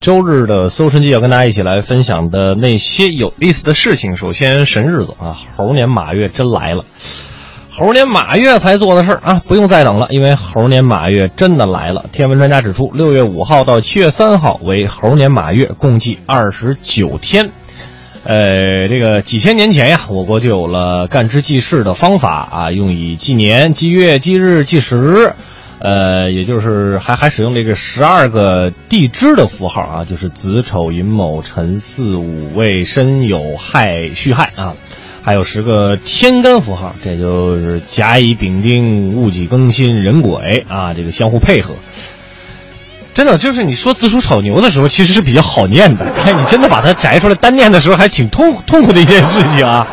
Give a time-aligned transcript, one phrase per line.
[0.00, 4.16] 周日的搜神记要跟大家一起来分享的那些有意思的事情。
[4.16, 6.86] 首先，神日子啊，猴年马月真来了。
[7.68, 12.06] 猴年马月才做的事儿啊，不用再等了，因为猴年马月真的来了。
[12.12, 17.50] 天文专家指出，六月五号到七月三号为猴年马月，共计二十九天。
[18.24, 25.34] 呃，这个几千年前呀，我国就有了干支记事的方法啊，用以纪年、纪月、纪日、纪时。
[25.82, 34.74] 呃，也就是还还使用这个十二个地支的符号啊，就是子丑寅卯辰巳午未申酉亥戌亥啊，
[35.22, 41.74] 还有十个天干符号，这就是甲乙丙丁戊己庚辛壬癸啊，这个相互配合。
[43.14, 49.88] 真的就是你说子鼠丑牛的时候，其实是比较好念的，但 你真的把它摘出来单念的时候，还挺痛痛苦的一件事情啊。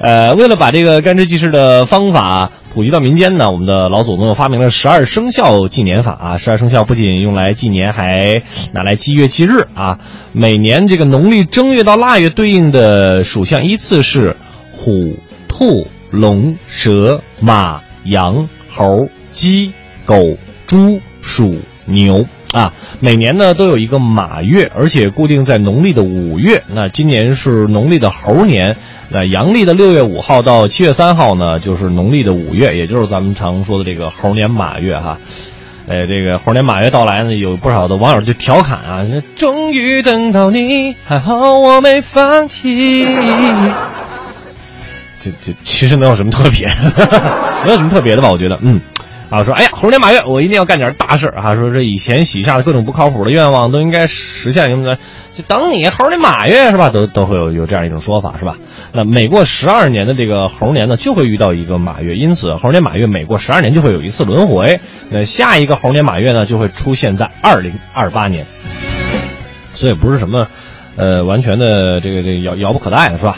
[0.00, 2.50] 呃，为了把这个干支记事的方法。
[2.72, 6.36] 普及到民间呢，我们的老祖宗发明了十二生肖纪年法啊。
[6.36, 9.98] 十二生肖不仅用来纪年，还拿来记月记日啊。
[10.32, 14.36] 每年这个农历正月到腊月对应的属相依次是
[14.72, 15.18] 虎、
[15.48, 19.72] 兔、龙、蛇、马、羊、猴、鸡、
[20.04, 20.36] 狗、
[20.68, 21.58] 猪、鼠、
[21.92, 22.72] 牛啊。
[23.00, 26.62] 每年呢都有一个马月，而且固定在农历的五月。
[26.68, 28.76] 那今年是农历的猴年。
[29.12, 35.18] 那阳历的六月五号到七月三号呢，就是农历的五月，也就是咱们常说的这个猴年马月哈。
[35.88, 43.04] 呃，这个猴年马月到来呢，有不少的网友就调侃啊，终于等到你，还好我没放弃。
[45.18, 46.68] 这这其实没有什么特别，
[47.66, 48.30] 没有什么特别的吧？
[48.30, 48.80] 我觉得，嗯。
[49.30, 51.54] 啊，说哎呀，猴年马月，我一定要干点大事啊！
[51.54, 54.96] 说这以前许下的各种不靠谱的愿望都应该实现，应该
[55.36, 56.90] 就等你猴年马月是吧？
[56.90, 58.58] 都都会有有这样一种说法是吧？
[58.92, 64.80] 那每过十二年的这个猴年呢，就会遇到一个马月，因此猴年马月每过十二年就会有一次轮回。
[65.10, 68.46] 那下一个猴年马月呢，就会出现在二零二八年，
[69.74, 70.48] 所以不是什么，
[70.96, 73.36] 呃，完全的这个这个遥遥不可待的是吧？